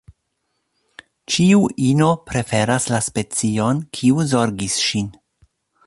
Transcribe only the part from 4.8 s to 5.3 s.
ŝin.